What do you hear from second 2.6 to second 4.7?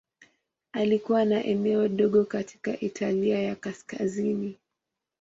Italia ya Kaskazini.